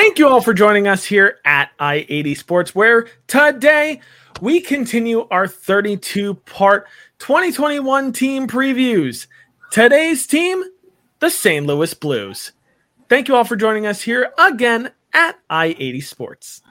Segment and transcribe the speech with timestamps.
[0.00, 4.00] Thank you all for joining us here at I 80 Sports, where today
[4.40, 6.88] we continue our 32 part
[7.18, 9.26] 2021 team previews.
[9.70, 10.64] Today's team,
[11.18, 11.66] the St.
[11.66, 12.52] Louis Blues.
[13.10, 16.62] Thank you all for joining us here again at I 80 Sports.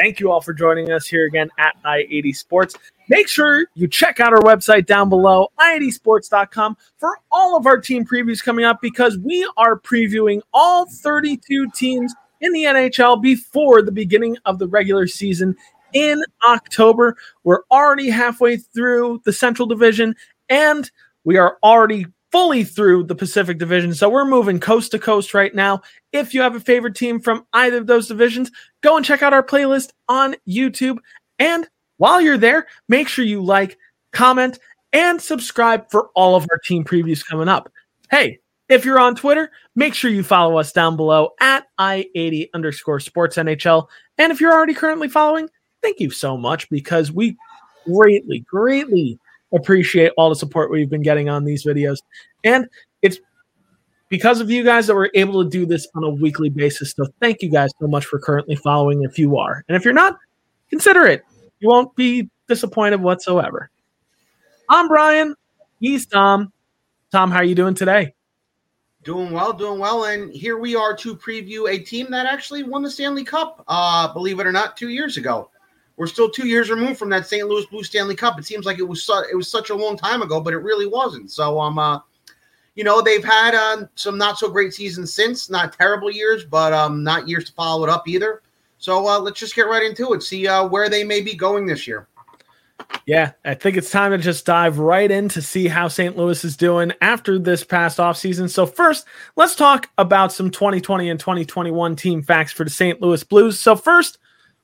[0.00, 2.74] Thank you all for joining us here again at I80 Sports.
[3.10, 8.06] Make sure you check out our website down below, i80sports.com, for all of our team
[8.06, 13.92] previews coming up because we are previewing all 32 teams in the NHL before the
[13.92, 15.54] beginning of the regular season
[15.92, 17.14] in October.
[17.44, 20.14] We're already halfway through the Central Division
[20.48, 20.90] and
[21.24, 23.94] we are already fully through the Pacific Division.
[23.94, 25.82] So we're moving coast to coast right now.
[26.12, 28.50] If you have a favorite team from either of those divisions,
[28.82, 30.98] go and check out our playlist on YouTube.
[31.38, 33.78] And while you're there, make sure you like,
[34.12, 34.58] comment,
[34.92, 37.70] and subscribe for all of our team previews coming up.
[38.10, 38.38] Hey,
[38.68, 43.36] if you're on Twitter, make sure you follow us down below at I80 underscore sports
[43.36, 43.88] NHL.
[44.18, 45.48] And if you're already currently following,
[45.82, 47.36] thank you so much because we
[47.84, 49.18] greatly, greatly
[49.52, 51.98] appreciate all the support we've been getting on these videos.
[52.44, 52.66] And
[53.02, 53.18] it's
[54.08, 56.92] because of you guys that we're able to do this on a weekly basis.
[56.92, 59.64] So thank you guys so much for currently following if you are.
[59.68, 60.16] And if you're not,
[60.68, 61.22] consider it.
[61.60, 63.70] You won't be disappointed whatsoever.
[64.68, 65.34] I'm Brian.
[65.78, 66.52] He's Tom.
[67.12, 68.14] Tom, how are you doing today?
[69.02, 70.04] Doing well, doing well.
[70.04, 74.12] And here we are to preview a team that actually won the Stanley Cup, uh,
[74.12, 75.50] believe it or not, two years ago.
[75.96, 77.46] We're still two years removed from that St.
[77.46, 78.38] Louis Blue Stanley Cup.
[78.38, 80.58] It seems like it was su- it was such a long time ago, but it
[80.58, 81.30] really wasn't.
[81.30, 82.00] So I'm um, uh,
[82.74, 86.72] you know, they've had uh, some not so great seasons since, not terrible years, but
[86.72, 88.42] um, not years to follow it up either.
[88.78, 90.22] So uh, let's just get right into it.
[90.22, 92.08] See uh, where they may be going this year.
[93.06, 96.16] Yeah, I think it's time to just dive right in to see how St.
[96.16, 98.48] Louis is doing after this past offseason.
[98.48, 99.06] So, first,
[99.36, 103.00] let's talk about some 2020 and 2021 team facts for the St.
[103.00, 103.58] Louis Blues.
[103.58, 104.18] So, first,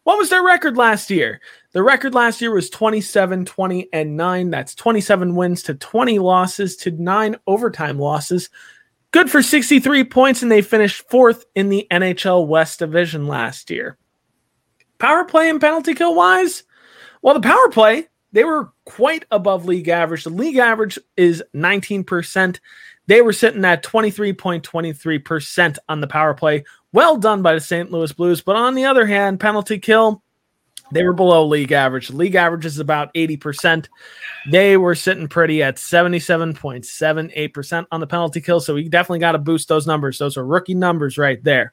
[0.06, 1.40] what was their record last year?
[1.72, 4.50] The record last year was 27, 20, and 9.
[4.50, 8.48] That's 27 wins to 20 losses to 9 overtime losses.
[9.10, 13.98] Good for 63 points, and they finished fourth in the NHL West Division last year.
[14.98, 16.62] Power play and penalty kill wise,
[17.20, 20.22] well, the power play, they were quite above league average.
[20.22, 22.60] The league average is 19%.
[23.06, 27.90] They were sitting at 23.23% on the power play, well done by the St.
[27.90, 28.42] Louis Blues.
[28.42, 30.22] But on the other hand, penalty kill,
[30.92, 32.10] they were below league average.
[32.10, 33.88] League average is about 80%.
[34.50, 38.60] They were sitting pretty at 77.78% on the penalty kill.
[38.60, 40.18] So we definitely got to boost those numbers.
[40.18, 41.72] Those are rookie numbers right there.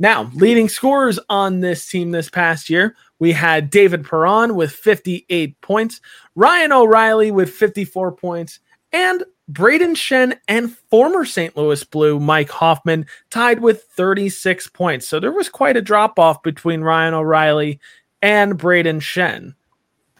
[0.00, 5.60] Now, leading scorers on this team this past year, we had David Perron with 58
[5.60, 6.00] points,
[6.34, 8.58] Ryan O'Reilly with 54 points,
[8.92, 11.56] and Brayden Schenn and former St.
[11.56, 15.06] Louis Blue Mike Hoffman tied with 36 points.
[15.06, 17.78] So there was quite a drop off between Ryan O'Reilly
[18.22, 19.54] and Brayden Schenn.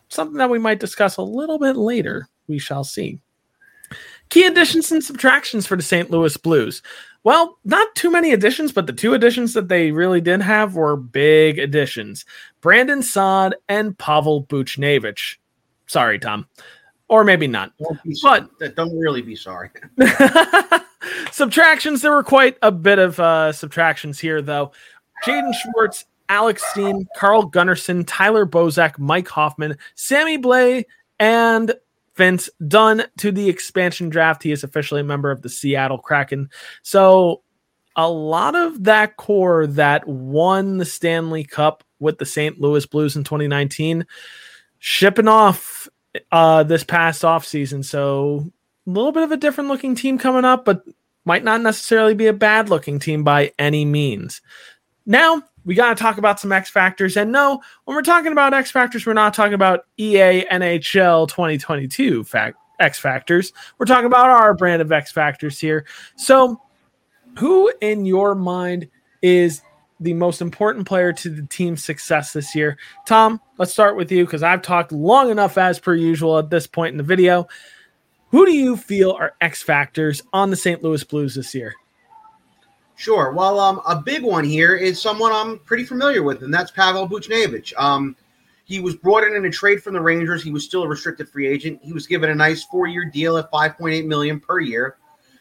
[0.09, 2.29] Something that we might discuss a little bit later.
[2.47, 3.21] We shall see.
[4.29, 6.11] Key additions and subtractions for the St.
[6.11, 6.83] Louis Blues.
[7.25, 10.97] Well, not too many additions, but the two additions that they really did have were
[10.97, 12.27] big additions
[12.61, 15.37] Brandon Saad and Pavel Buchnevich.
[15.87, 16.47] Sorry, Tom
[17.09, 17.73] or maybe not.
[18.59, 19.71] But don't really be sorry.
[21.33, 22.03] subtractions.
[22.03, 24.73] There were quite a bit of uh, subtractions here, though.
[25.25, 30.85] Jaden Schwartz, Alex Steen, Carl Gunnarsson, Tyler Bozak, Mike Hoffman, Sammy Blais,
[31.19, 31.75] and
[32.17, 34.43] Vince Dunn to the expansion draft.
[34.43, 36.51] He is officially a member of the Seattle Kraken.
[36.83, 37.43] So
[37.97, 42.61] a lot of that core that won the Stanley Cup with the St.
[42.61, 44.07] Louis Blues in 2019
[44.79, 45.89] shipping off
[46.33, 47.85] uh, this past offseason.
[47.85, 48.51] So
[48.87, 50.85] a little bit of a different looking team coming up, but
[51.25, 54.43] might not necessarily be a bad looking team by any means.
[55.07, 57.17] Now, we got to talk about some X factors.
[57.17, 62.25] And no, when we're talking about X factors, we're not talking about EA NHL 2022
[62.25, 63.53] fact X factors.
[63.79, 65.87] We're talking about our brand of X factors here.
[66.17, 66.61] So,
[67.39, 68.89] who in your mind
[69.23, 69.63] is
[70.01, 72.77] the most important player to the team's success this year.
[73.07, 76.67] Tom, let's start with you because I've talked long enough as per usual at this
[76.67, 77.47] point in the video.
[78.31, 80.83] Who do you feel are X factors on the St.
[80.83, 81.75] Louis Blues this year?
[82.97, 83.33] Sure.
[83.33, 87.09] Well, um, a big one here is someone I'm pretty familiar with, and that's Pavel
[87.09, 87.73] Buchnevich.
[87.77, 88.17] Um,
[88.65, 90.43] he was brought in in a trade from the Rangers.
[90.43, 91.81] He was still a restricted free agent.
[91.83, 94.97] He was given a nice four-year deal at 5.8 million per year,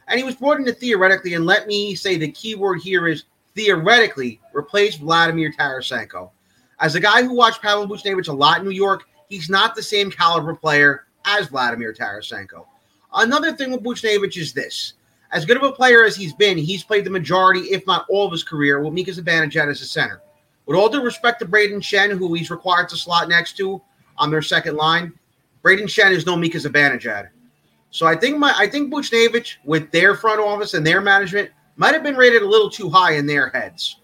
[0.07, 1.35] and he was brought in to theoretically.
[1.35, 3.23] And let me say the key word here is
[3.55, 6.31] theoretically replace Vladimir Tarasenko.
[6.79, 9.83] As a guy who watched Pavel Buchnevich a lot in New York, he's not the
[9.83, 12.65] same caliber player as Vladimir Tarasenko.
[13.13, 14.93] Another thing with Buchnevich is this.
[15.31, 18.25] As good of a player as he's been, he's played the majority, if not all
[18.25, 20.21] of his career, with Mika Zibanejad as a center.
[20.65, 23.81] With all due respect to Brayden Schenn, who he's required to slot next to
[24.17, 25.11] on their second line,
[25.63, 27.29] Brayden Schenn is no Mika Zibanejad.
[27.89, 31.93] So I think my I think Buchnevich, with their front office and their management, might
[31.93, 33.97] have been rated a little too high in their heads.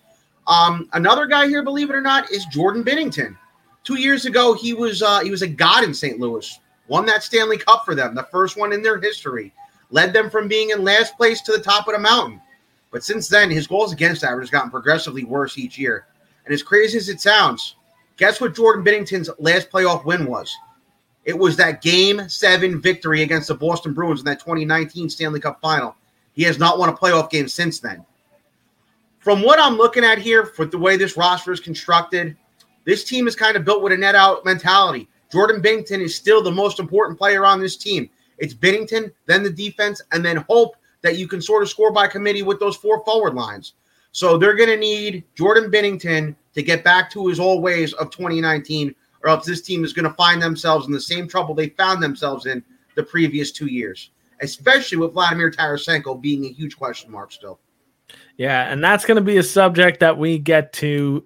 [0.47, 3.37] Um, another guy here, believe it or not, is Jordan Binnington.
[3.83, 6.19] Two years ago, he was uh, he was a god in St.
[6.19, 6.59] Louis.
[6.87, 9.53] Won that Stanley Cup for them, the first one in their history.
[9.91, 12.41] Led them from being in last place to the top of the mountain.
[12.91, 16.07] But since then, his goals against average has gotten progressively worse each year.
[16.45, 17.75] And as crazy as it sounds,
[18.17, 20.55] guess what Jordan Binnington's last playoff win was?
[21.25, 25.61] It was that game seven victory against the Boston Bruins in that 2019 Stanley Cup
[25.61, 25.95] final.
[26.39, 28.05] He has not won a playoff game since then.
[29.17, 32.37] From what I'm looking at here, for the way this roster is constructed,
[32.85, 35.09] this team is kind of built with a net out mentality.
[35.29, 38.09] Jordan Binnington is still the most important player on this team.
[38.37, 42.07] It's Binnington, then the defense, and then hope that you can sort of score by
[42.07, 43.73] committee with those four forward lines.
[44.13, 48.11] So they're going to need Jordan Binnington to get back to his old ways of
[48.11, 48.95] 2019,
[49.25, 52.01] or else this team is going to find themselves in the same trouble they found
[52.01, 52.63] themselves in
[52.95, 57.59] the previous two years, especially with Vladimir Tarasenko being a huge question mark still.
[58.37, 61.25] Yeah, and that's going to be a subject that we get to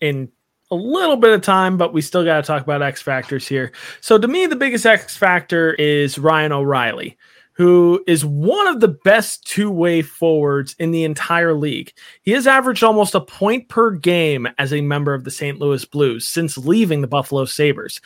[0.00, 0.30] in
[0.70, 3.72] a little bit of time, but we still got to talk about X factors here.
[4.00, 7.16] So, to me, the biggest X factor is Ryan O'Reilly,
[7.52, 11.92] who is one of the best two way forwards in the entire league.
[12.22, 15.58] He has averaged almost a point per game as a member of the St.
[15.58, 18.00] Louis Blues since leaving the Buffalo Sabres.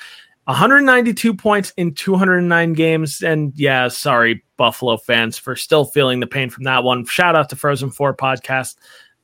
[0.47, 3.23] 192 points in 209 games.
[3.23, 7.05] And yeah, sorry, Buffalo fans, for still feeling the pain from that one.
[7.05, 8.77] Shout out to Frozen 4 podcast.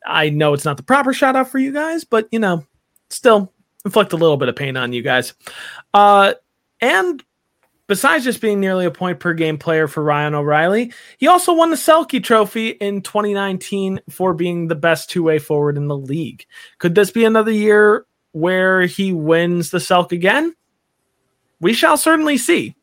[0.04, 2.66] I know it's not the proper shout out for you guys, but you know,
[3.10, 3.52] still
[3.84, 5.34] inflict a little bit of pain on you guys.
[5.94, 6.34] Uh,
[6.80, 7.22] and
[7.86, 11.70] besides just being nearly a point per game player for Ryan O'Reilly, he also won
[11.70, 16.46] the Selke Trophy in 2019 for being the best two way forward in the league.
[16.78, 20.54] Could this be another year where he wins the Selke again?
[21.62, 22.74] We shall certainly see.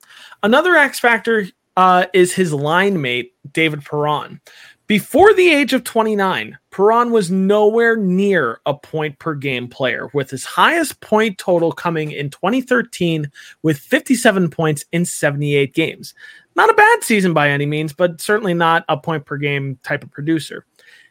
[0.41, 1.47] Another X factor
[1.77, 4.41] uh, is his line mate, David Perron.
[4.87, 10.31] Before the age of 29, Perron was nowhere near a point per game player, with
[10.31, 13.29] his highest point total coming in 2013
[13.61, 16.15] with 57 points in 78 games.
[16.55, 20.03] Not a bad season by any means, but certainly not a point per game type
[20.03, 20.65] of producer.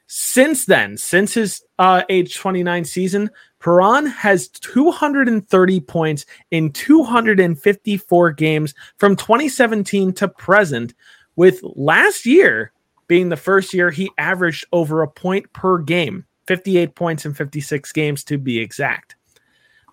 [0.08, 8.74] Since then, since his uh, age 29 season, Perron has 230 points in 254 games
[8.98, 10.94] from 2017 to present,
[11.36, 12.72] with last year
[13.08, 17.90] being the first year he averaged over a point per game, 58 points in 56
[17.92, 19.16] games to be exact.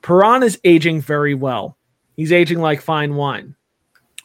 [0.01, 1.77] Perron is aging very well.
[2.15, 3.55] He's aging like fine wine.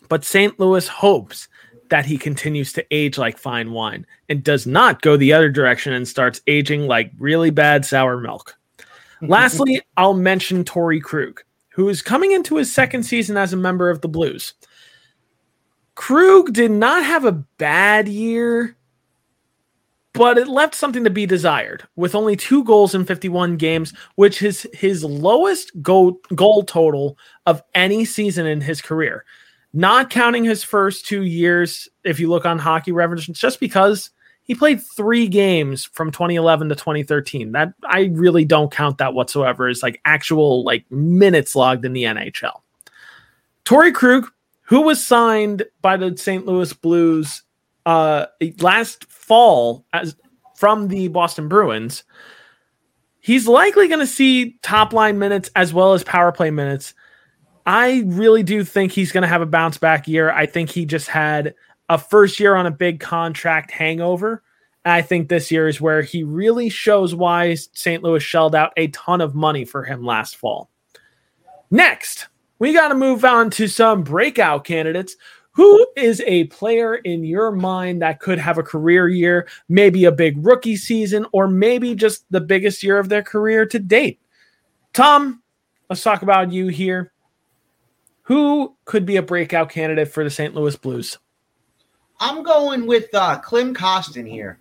[0.09, 0.59] But St.
[0.59, 1.49] Louis hopes
[1.89, 5.93] that he continues to age like fine wine and does not go the other direction
[5.93, 8.57] and starts aging like really bad sour milk.
[9.23, 13.91] Lastly, I'll mention Torey Krug, who is coming into his second season as a member
[13.91, 14.55] of the Blues.
[15.95, 18.77] Krug did not have a bad year,
[20.15, 24.43] but it left something to be desired with only two goals in 51 games, which
[24.43, 29.25] is his lowest goal, goal total of any season in his career.
[29.73, 34.11] Not counting his first two years, if you look on hockey reference, just because
[34.51, 37.53] he played three games from 2011 to 2013.
[37.53, 42.03] That I really don't count that whatsoever as like actual like minutes logged in the
[42.03, 42.61] NHL.
[43.65, 44.29] Torey Krug,
[44.63, 46.47] who was signed by the St.
[46.47, 47.45] Louis Blues
[47.87, 48.27] uh,
[48.59, 50.17] last fall as
[50.57, 52.03] from the Boston Bruins,
[53.21, 56.93] he's likely going to see top line minutes as well as power play minutes.
[57.67, 60.33] I really do think he's going to have a bounce back year.
[60.33, 61.55] I think he just had
[61.91, 64.43] a first year on a big contract hangover.
[64.85, 68.03] I think this year is where he really shows why St.
[68.03, 70.71] Louis shelled out a ton of money for him last fall.
[71.71, 72.29] Next,
[72.61, 75.17] we got to move on to some breakout candidates
[75.51, 80.13] who is a player in your mind that could have a career year, maybe a
[80.13, 84.21] big rookie season, or maybe just the biggest year of their career to date?
[84.93, 85.43] Tom,
[85.89, 87.13] let's talk about you here.
[88.23, 90.55] Who could be a breakout candidate for the St.
[90.55, 91.19] Louis Blues?
[92.21, 94.59] I'm going with uh, Klim Kostin here.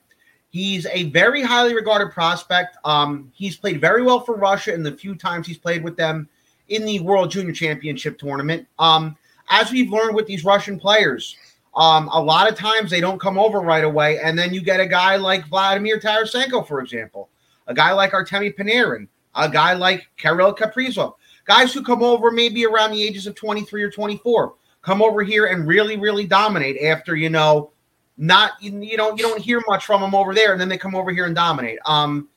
[0.50, 2.78] He's a very highly regarded prospect.
[2.86, 6.28] Um, he's played very well for Russia in the few times he's played with them
[6.70, 8.66] in the World Junior Championship tournament.
[8.80, 9.18] Um,
[9.50, 11.36] as we've learned with these Russian players,
[11.76, 14.80] um, a lot of times they don't come over right away, and then you get
[14.80, 17.30] a guy like Vladimir Tarasenko, for example,
[17.68, 21.14] a guy like Artemi Panarin, a guy like Kirill Kaprizov,
[21.46, 24.54] guys who come over maybe around the ages of 23 or 24,
[24.90, 27.72] come over here and really, really dominate after, you know,
[28.18, 30.96] not you, know you don't hear much from them over there, and then they come
[30.96, 31.78] over here and dominate.
[31.86, 32.28] Um,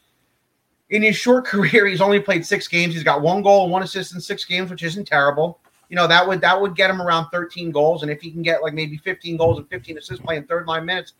[0.90, 2.92] in his short career, he's only played six games.
[2.92, 5.60] He's got one goal and one assist in six games, which isn't terrible.
[5.88, 8.42] You know that would that would get him around 13 goals, and if he can
[8.42, 11.14] get like maybe 15 goals and 15 assists playing third line minutes,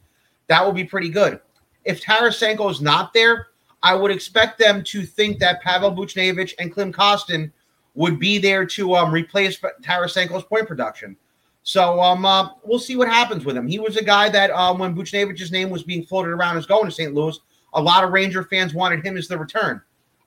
[0.48, 1.40] that would be pretty good.
[1.84, 3.48] If Tarasenko is not there,
[3.82, 7.50] I would expect them to think that Pavel Buchnevich and Klim Kostin
[7.94, 11.16] would be there to um, replace Tarasenko's point production.
[11.62, 13.68] So um, uh, we'll see what happens with him.
[13.68, 16.86] He was a guy that um, when Buchnevich's name was being floated around as going
[16.86, 17.14] to St.
[17.14, 17.38] Louis,
[17.74, 19.80] a lot of Ranger fans wanted him as the return.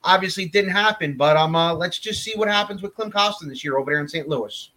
[0.03, 3.49] Obviously, it didn't happen, but um, uh, let's just see what happens with Klim Kostin
[3.49, 4.27] this year over there in St.
[4.27, 4.71] Louis.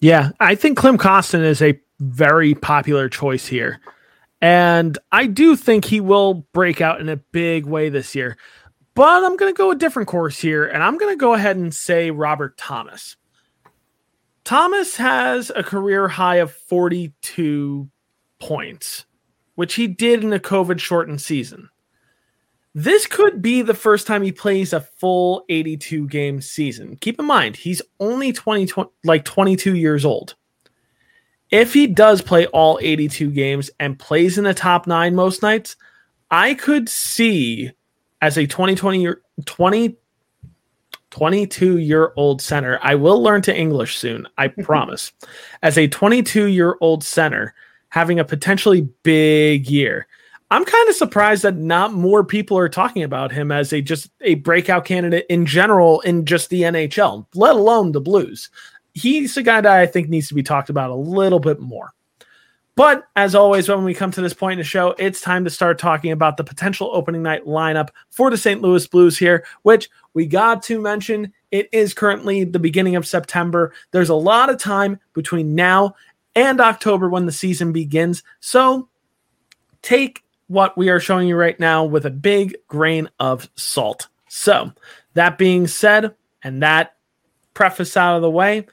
[0.00, 3.80] Yeah, I think Klim Kostin is a very popular choice here.
[4.42, 8.36] And I do think he will break out in a big way this year.
[8.94, 11.56] But I'm going to go a different course here, and I'm going to go ahead
[11.56, 13.16] and say Robert Thomas.
[14.46, 17.90] Thomas has a career high of 42
[18.38, 19.04] points,
[19.56, 21.68] which he did in a COVID shortened season.
[22.72, 26.96] This could be the first time he plays a full 82 game season.
[27.00, 30.36] Keep in mind, he's only 20, 20 like 22 years old.
[31.50, 35.74] If he does play all 82 games and plays in the top 9 most nights,
[36.30, 37.72] I could see
[38.22, 39.08] as a 2020
[39.44, 39.96] 20
[41.10, 42.78] 22 year old center.
[42.82, 45.12] I will learn to English soon, I promise.
[45.62, 47.54] As a 22 year old center,
[47.88, 50.06] having a potentially big year.
[50.50, 54.10] I'm kind of surprised that not more people are talking about him as a just
[54.20, 58.48] a breakout candidate in general in just the NHL, let alone the Blues.
[58.94, 61.92] He's a guy that I think needs to be talked about a little bit more.
[62.76, 65.50] But as always, when we come to this point in the show, it's time to
[65.50, 68.60] start talking about the potential opening night lineup for the St.
[68.60, 71.32] Louis Blues here, which we got to mention.
[71.50, 73.72] It is currently the beginning of September.
[73.92, 75.94] There's a lot of time between now
[76.34, 78.22] and October when the season begins.
[78.40, 78.90] So
[79.80, 84.08] take what we are showing you right now with a big grain of salt.
[84.28, 84.72] So,
[85.14, 86.96] that being said, and that
[87.54, 88.66] preface out of the way,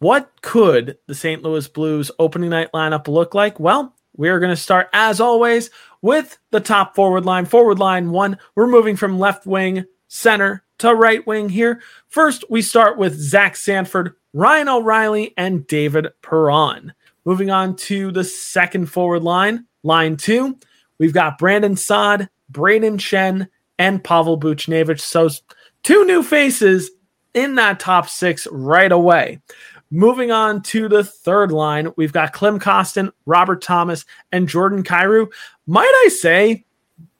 [0.00, 1.42] what could the St.
[1.42, 3.58] Louis Blues opening night lineup look like?
[3.58, 5.70] Well, we're going to start, as always,
[6.02, 7.46] with the top forward line.
[7.46, 11.80] Forward line one, we're moving from left wing, center to right wing here.
[12.08, 16.92] First, we start with Zach Sanford, Ryan O'Reilly, and David Perron.
[17.24, 20.58] Moving on to the second forward line, line two,
[20.98, 25.00] we've got Brandon Saad, Brayden Schenn, and Pavel Buchnevich.
[25.00, 25.28] So,
[25.82, 26.90] two new faces
[27.34, 29.40] in that top six right away.
[29.90, 35.28] Moving on to the third line, we've got Klim Kostin, Robert Thomas, and Jordan Kyrou.
[35.66, 36.64] Might I say,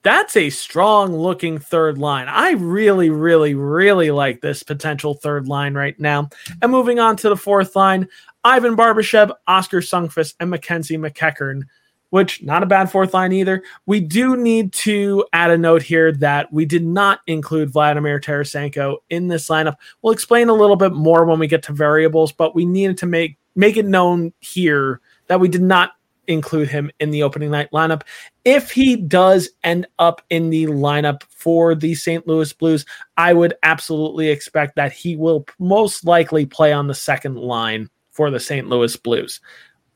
[0.02, 2.28] that's a strong looking third line.
[2.28, 6.28] I really, really, really like this potential third line right now.
[6.62, 8.08] And moving on to the fourth line,
[8.44, 11.62] Ivan Barbashev, Oskar Sundqvist, and Mackenzie MacEachern
[12.10, 13.62] which not a bad fourth line either.
[13.86, 18.98] We do need to add a note here that we did not include Vladimir Tarasenko
[19.10, 19.76] in this lineup.
[20.02, 23.06] We'll explain a little bit more when we get to variables, but we needed to
[23.06, 25.92] make make it known here that we did not
[26.28, 28.02] include him in the opening night lineup.
[28.44, 32.26] If he does end up in the lineup for the St.
[32.26, 32.84] Louis Blues,
[33.16, 38.30] I would absolutely expect that he will most likely play on the second line for
[38.30, 38.68] the St.
[38.68, 39.40] Louis Blues.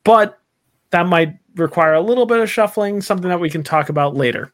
[0.05, 0.41] But
[0.93, 4.53] that might require a little bit of shuffling, something that we can talk about later.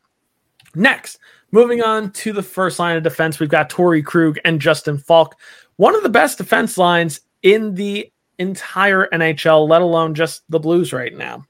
[0.75, 1.19] Next,
[1.53, 5.37] moving on to the first line of defense, we've got Torey Krug and Justin Faulk,
[5.77, 10.93] one of the best defense lines in the entire NHL, let alone just the Blues
[10.93, 11.45] right now.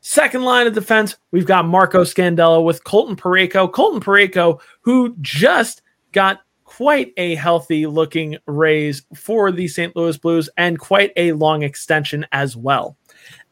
[0.00, 3.72] Second line of defense, we've got Marco Scandella with Colton Parayko.
[3.72, 5.80] Colton Parayko, who just
[6.12, 6.40] got
[6.76, 9.94] quite a healthy looking raise for the St.
[9.94, 12.96] Louis Blues and quite a long extension as well.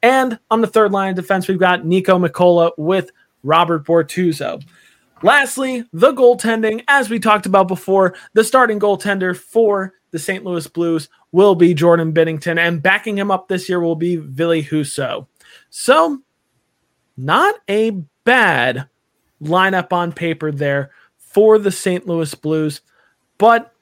[0.02, 3.12] And on the third line of defense, we've got Niko Mikkola with
[3.44, 4.64] Robert Bortuzzo.
[5.22, 10.44] Lastly, the goaltending, as we talked about before, the starting goaltender for the St.
[10.44, 14.62] Louis Blues will be Jordan Binnington, and backing him up this year will be Ville
[14.62, 15.28] Husso.
[15.70, 16.20] So,
[17.16, 17.90] not a
[18.24, 18.88] bad
[19.40, 22.06] lineup on paper there for the St.
[22.06, 22.80] Louis Blues,
[23.42, 23.74] but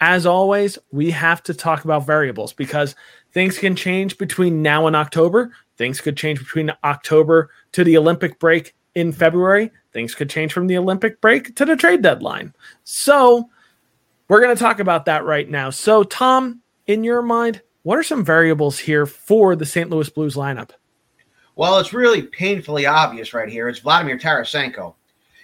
[0.00, 2.96] as always, we have to talk about variables because
[3.30, 5.52] things can change between now and October.
[5.76, 9.70] Things could change between October to the Olympic break in February.
[9.92, 12.54] Things could change from the Olympic break to the trade deadline.
[12.82, 13.48] So,
[14.26, 15.70] we're going to talk about that right now.
[15.70, 19.90] So, Tom, in your mind, what are some variables here for the St.
[19.90, 20.70] Louis Blues lineup?
[21.54, 23.68] Well, it's really painfully obvious right here.
[23.68, 24.96] It's Vladimir Tarasenko.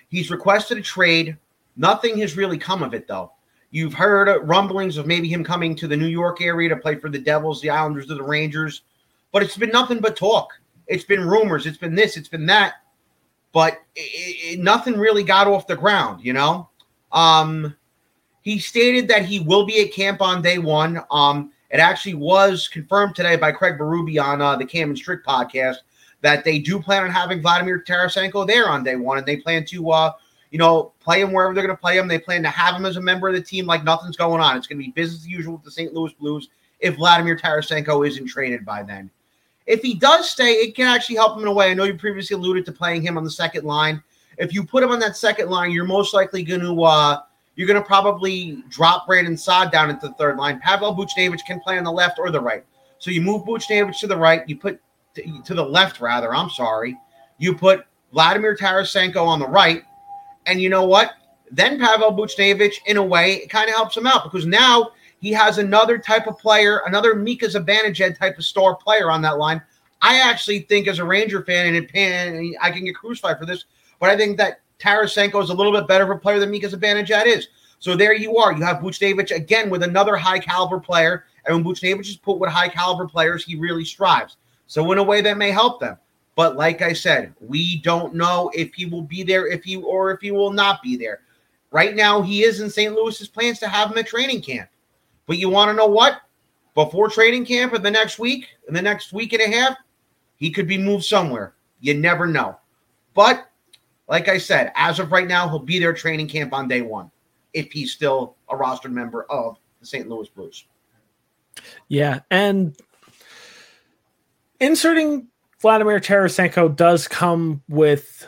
[0.08, 1.36] He's requested a trade
[1.80, 3.32] Nothing has really come of it, though.
[3.70, 7.08] You've heard rumblings of maybe him coming to the New York area to play for
[7.08, 8.82] the Devils, the Islanders, or the Rangers,
[9.32, 10.58] but it's been nothing but talk.
[10.88, 11.66] It's been rumors.
[11.66, 12.16] It's been this.
[12.16, 12.74] It's been that.
[13.52, 16.68] But it, it, nothing really got off the ground, you know.
[17.12, 17.76] Um,
[18.42, 21.00] he stated that he will be at camp on day one.
[21.10, 25.24] Um, it actually was confirmed today by Craig Berube on uh, the Cam and Strick
[25.24, 25.76] podcast
[26.22, 29.64] that they do plan on having Vladimir Tarasenko there on day one, and they plan
[29.66, 30.12] to, uh,
[30.50, 32.08] you know, play him wherever they're going to play him.
[32.08, 34.56] They plan to have him as a member of the team like nothing's going on.
[34.56, 35.94] It's going to be business as usual with the St.
[35.94, 36.48] Louis Blues
[36.80, 39.10] if Vladimir Tarasenko isn't traded by then.
[39.66, 41.70] If he does stay, it can actually help him in a way.
[41.70, 44.02] I know you previously alluded to playing him on the second line.
[44.38, 47.20] If you put him on that second line, you're most likely going to uh,
[47.54, 50.58] you're going to probably drop Brandon Saad down into the third line.
[50.60, 52.64] Pavel Buchnevich can play on the left or the right.
[52.98, 54.48] So you move Buchnevich to the right.
[54.48, 54.80] You put
[55.14, 56.34] to, to the left, rather.
[56.34, 56.96] I'm sorry.
[57.38, 59.84] You put Vladimir Tarasenko on the right.
[60.50, 61.14] And you know what?
[61.52, 64.90] Then Pavel Buchnevich, in a way, it kind of helps him out because now
[65.20, 69.38] he has another type of player, another Mika Zibanejad type of star player on that
[69.38, 69.62] line.
[70.02, 73.66] I actually think, as a Ranger fan, and, I can get crucified for this,
[74.00, 76.68] but I think that Tarasenko is a little bit better of a player than Mika
[76.68, 77.48] Zibanejad is.
[77.78, 78.52] So there you are.
[78.52, 81.26] You have Buchnevich again with another high caliber player.
[81.46, 84.36] And when Buchnevich is put with high caliber players, he really strives.
[84.66, 85.96] So in a way that may help them.
[86.36, 90.12] But like I said, we don't know if he will be there, if he or
[90.12, 91.20] if he will not be there.
[91.70, 92.94] Right now, he is in St.
[92.94, 94.68] Louis's plans to have him at training camp.
[95.26, 96.22] But you want to know what?
[96.74, 99.76] Before training camp in the next week, in the next week and a half,
[100.36, 101.54] he could be moved somewhere.
[101.80, 102.58] You never know.
[103.14, 103.50] But
[104.08, 107.10] like I said, as of right now, he'll be there training camp on day one
[107.52, 110.08] if he's still a rostered member of the St.
[110.08, 110.64] Louis Blues.
[111.88, 112.76] Yeah, and
[114.60, 115.28] inserting
[115.60, 118.26] Vladimir Tarasenko does come with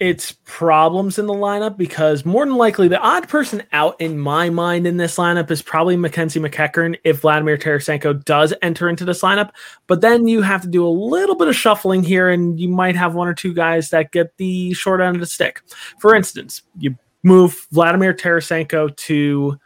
[0.00, 4.48] its problems in the lineup because more than likely the odd person out in my
[4.48, 9.22] mind in this lineup is probably Mackenzie MacEachern if Vladimir Tarasenko does enter into this
[9.22, 9.50] lineup.
[9.88, 12.94] But then you have to do a little bit of shuffling here and you might
[12.94, 15.62] have one or two guys that get the short end of the stick.
[15.98, 19.58] For instance, you move Vladimir Tarasenko to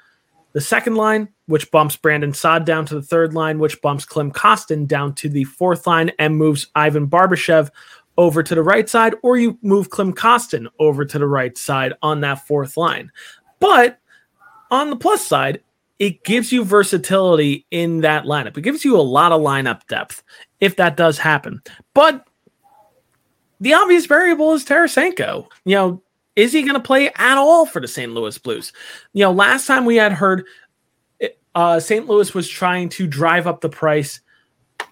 [0.54, 4.32] the second line, which bumps Brandon Saad down to the third line, which bumps Klim
[4.32, 7.68] Kostin down to the fourth line and moves Ivan Barbashev
[8.16, 11.92] over to the right side, or you move Klim Kostin over to the right side
[12.00, 13.12] on that fourth line.
[13.60, 13.98] But
[14.70, 15.60] on the plus side,
[15.98, 18.56] it gives you versatility in that lineup.
[18.56, 20.22] It gives you a lot of lineup depth
[20.60, 21.60] if that does happen.
[21.92, 22.26] But
[23.60, 25.48] the obvious variable is Tarasenko.
[25.66, 26.02] You know,
[26.34, 28.12] is he going to play at all for the St.
[28.12, 28.72] Louis Blues?
[29.12, 30.46] You know, last time we had heard
[31.54, 32.06] uh, St.
[32.06, 34.20] Louis was trying to drive up the price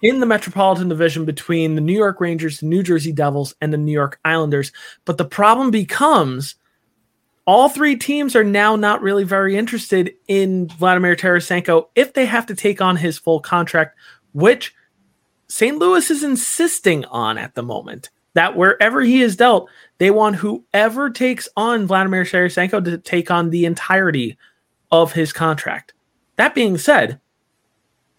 [0.01, 3.77] in the Metropolitan Division between the New York Rangers, the New Jersey Devils, and the
[3.77, 4.71] New York Islanders.
[5.05, 6.55] But the problem becomes
[7.45, 12.45] all three teams are now not really very interested in Vladimir Tarasenko if they have
[12.47, 13.97] to take on his full contract,
[14.33, 14.73] which
[15.47, 15.77] St.
[15.77, 18.09] Louis is insisting on at the moment.
[18.33, 23.49] That wherever he is dealt, they want whoever takes on Vladimir Tarasenko to take on
[23.49, 24.37] the entirety
[24.89, 25.93] of his contract.
[26.41, 27.19] That being said,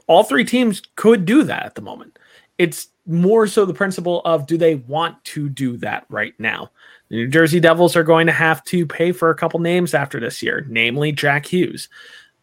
[0.07, 2.21] all three teams could do that at the moment.
[2.57, 6.71] It's more so the principle of do they want to do that right now?
[7.09, 10.21] The New Jersey Devils are going to have to pay for a couple names after
[10.21, 11.89] this year, namely Jack Hughes.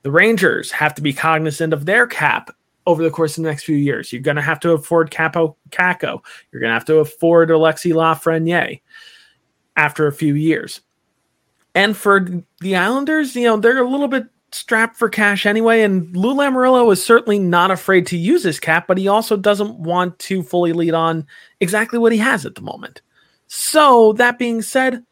[0.01, 2.53] The Rangers have to be cognizant of their cap
[2.85, 4.11] over the course of the next few years.
[4.11, 6.19] You're going to have to afford Kaapo Kakko.
[6.51, 8.81] You're going to have to afford Alexi Lafreniere
[9.77, 10.81] after a few years.
[11.73, 12.27] And for
[12.59, 15.81] the Islanders, you know, they're a little bit strapped for cash anyway.
[15.81, 19.79] And Lou Lamoriello is certainly not afraid to use his cap, but he also doesn't
[19.79, 21.25] want to fully lead on
[21.59, 23.01] exactly what he has at the moment.
[23.47, 25.03] So that being said,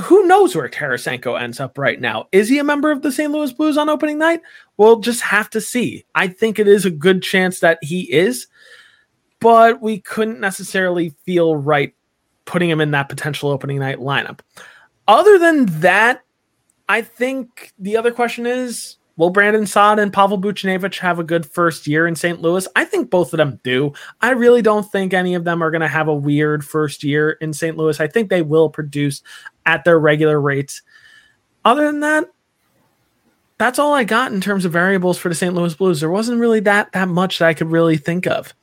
[0.00, 2.28] who knows where Tarasenko ends up right now?
[2.32, 3.32] Is he a member of the St.
[3.32, 4.42] Louis Blues on opening night?
[4.76, 6.04] We'll just have to see.
[6.14, 8.46] I think it is a good chance that he is,
[9.40, 11.94] but we couldn't necessarily feel right
[12.44, 14.40] putting him in that potential opening night lineup.
[15.08, 16.22] Other than that,
[16.88, 21.46] I think the other question is will Brandon Saad and Pavel Buchnevich have a good
[21.46, 22.40] first year in St.
[22.40, 22.68] Louis?
[22.76, 23.92] I think both of them do.
[24.20, 27.32] I really don't think any of them are going to have a weird first year
[27.32, 27.76] in St.
[27.76, 27.98] Louis.
[28.00, 29.22] I think they will produce
[29.64, 30.82] at their regular rates.
[31.64, 32.30] Other than that,
[33.58, 35.54] that's all I got in terms of variables for the St.
[35.54, 36.00] Louis Blues.
[36.00, 38.54] There wasn't really that that much that I could really think of.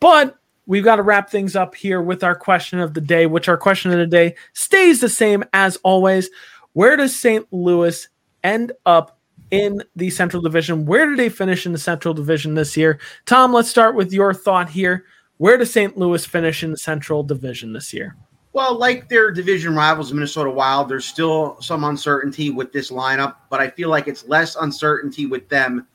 [0.00, 3.48] But we've got to wrap things up here with our question of the day, which
[3.48, 6.28] our question of the day stays the same as always.
[6.74, 7.46] Where does St.
[7.52, 8.08] Louis
[8.42, 9.18] end up
[9.50, 10.86] in the Central Division?
[10.86, 12.98] Where did they finish in the Central Division this year?
[13.26, 15.04] Tom, let's start with your thought here.
[15.36, 15.98] Where does St.
[15.98, 18.16] Louis finish in the Central Division this year?
[18.54, 23.60] Well, like their division rivals, Minnesota Wild, there's still some uncertainty with this lineup, but
[23.60, 25.86] I feel like it's less uncertainty with them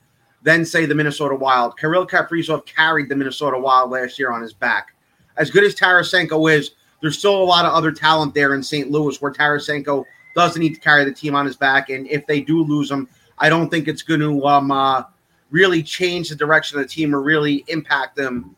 [0.44, 1.78] than, say, the Minnesota Wild.
[1.78, 4.96] Kirill Kaprizov carried the Minnesota Wild last year on his back.
[5.38, 8.90] As good as Tarasenko is, there's still a lot of other talent there in St.
[8.90, 10.04] Louis where Tarasenko
[10.36, 11.90] doesn't need to carry the team on his back.
[11.90, 15.04] And if they do lose him, I don't think it's going to um, uh,
[15.50, 18.56] really change the direction of the team or really impact them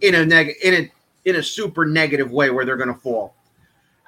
[0.00, 0.92] in a neg- in a
[1.24, 3.34] in a super negative way where they're going to fall.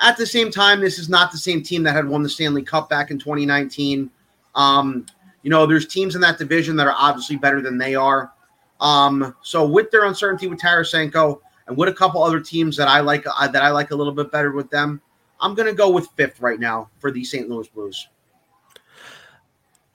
[0.01, 2.63] At the same time, this is not the same team that had won the Stanley
[2.63, 4.11] Cup back in 2019.
[4.55, 5.07] Um,
[5.43, 8.33] you know, there's teams in that division that are obviously better than they are.
[8.81, 13.01] Um, so with their uncertainty with Tarasenko and with a couple other teams that I
[13.01, 15.01] like uh, that I like a little bit better with them,
[15.43, 17.49] I'm going to go with fifth right now for the St.
[17.49, 18.09] Louis Blues.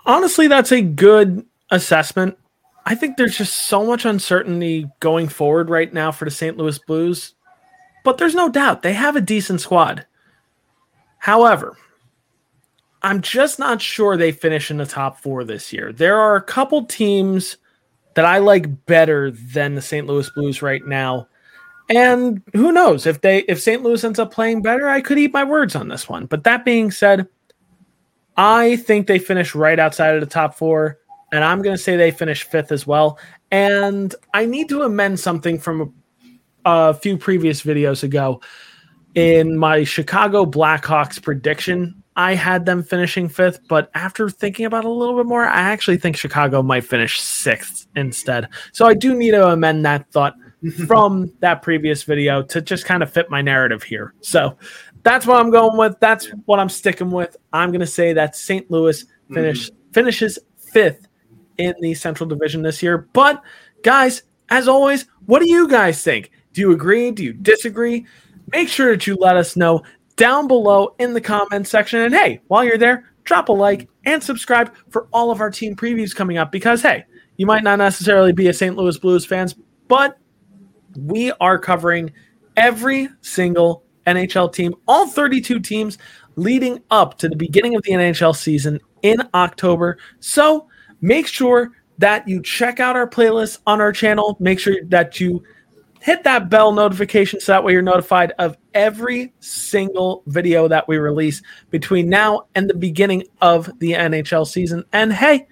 [0.05, 2.37] Honestly, that's a good assessment.
[2.85, 6.55] I think there's just so much uncertainty going forward right now for the St.
[6.57, 7.33] Louis Blues,
[8.03, 10.05] but there's no doubt they have a decent squad.
[11.17, 11.75] However,
[13.01, 15.91] I'm just not sure they finish in the top four this year.
[15.91, 17.57] There are a couple teams
[18.15, 20.07] that I like better than the St.
[20.07, 21.27] Louis Blues right now.
[21.89, 23.81] And who knows if they if St.
[23.81, 26.25] Louis ends up playing better, I could eat my words on this one.
[26.25, 27.27] But that being said,
[28.35, 30.99] I think they finish right outside of the top four
[31.31, 33.19] and I'm going to say they finish fifth as well.
[33.51, 35.93] And I need to amend something from
[36.65, 38.41] a, a few previous videos ago.
[39.15, 44.87] In my Chicago Blackhawks prediction, I had them finishing fifth, but after thinking about it
[44.87, 48.47] a little bit more, I actually think Chicago might finish sixth instead.
[48.73, 50.35] So I do need to amend that thought
[50.87, 54.13] from that previous video to just kind of fit my narrative here.
[54.21, 54.57] So
[55.03, 55.99] that's what I'm going with.
[55.99, 57.37] That's what I'm sticking with.
[57.53, 58.69] I'm going to say that St.
[58.71, 59.91] Louis finish mm-hmm.
[59.91, 61.07] finishes fifth
[61.57, 63.09] in the Central Division this year.
[63.13, 63.41] But
[63.83, 66.31] guys, as always, what do you guys think?
[66.53, 67.11] Do you agree?
[67.11, 68.05] Do you disagree?
[68.51, 69.83] Make sure that you let us know
[70.15, 72.01] down below in the comment section.
[72.01, 75.75] And hey, while you're there, drop a like and subscribe for all of our team
[75.75, 78.75] previews coming up because hey, you might not necessarily be a St.
[78.75, 79.55] Louis Blues fans,
[79.87, 80.17] but
[80.97, 82.11] we are covering
[82.55, 85.97] every single NHL team, all 32 teams
[86.35, 89.97] leading up to the beginning of the NHL season in October.
[90.19, 90.67] So
[91.01, 94.37] Make sure that you check out our playlist on our channel.
[94.39, 95.43] Make sure that you
[95.99, 100.97] hit that bell notification so that way you're notified of every single video that we
[100.97, 104.83] release between now and the beginning of the NHL season.
[104.93, 105.47] And hey,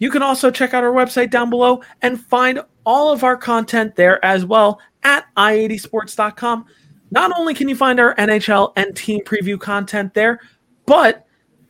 [0.00, 3.94] you can also check out our website down below and find all of our content
[3.94, 6.64] there as well at i80sports.com.
[7.12, 10.40] Not only can you find our NHL and team preview content there,
[10.86, 11.26] but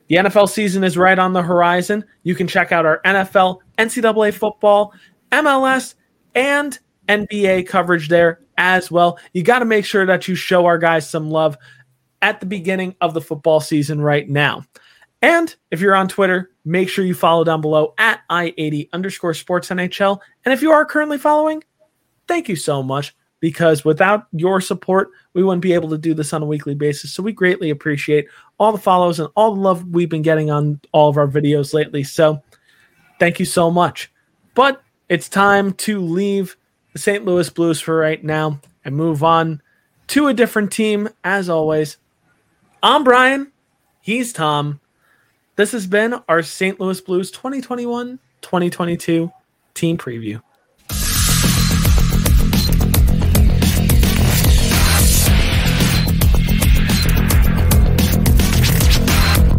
[0.07, 2.05] the NFL season is right on the horizon.
[2.23, 4.95] You can check out our NFL, NCAA football,
[5.33, 5.95] MLS,
[6.35, 9.19] and NBA coverage there as well.
[9.33, 11.57] You got to make sure that you show our guys some love
[12.23, 14.65] at the beginning of the football season right now.
[15.23, 19.69] And if you're on Twitter, make sure you follow down below at I80 underscore sports
[19.69, 20.19] NHL.
[20.45, 21.63] And if you are currently following,
[22.27, 26.33] thank you so much because without your support, we wouldn't be able to do this
[26.33, 27.13] on a weekly basis.
[27.13, 28.29] So we greatly appreciate
[28.59, 31.75] all the follows and all the love we've been getting on all of our videos
[31.75, 32.03] lately.
[32.03, 32.43] So
[33.19, 34.11] thank you so much.
[34.55, 36.57] But it's time to leave
[36.93, 37.25] the St.
[37.25, 39.61] Louis Blues for right now and move on
[40.09, 41.09] to a different team.
[41.25, 41.99] As always,
[42.83, 43.53] I'm Brian.
[44.01, 44.81] He's Tom.
[45.61, 46.81] This has been our St.
[46.81, 49.31] Louis Blues 2021 2022
[49.75, 50.41] team preview.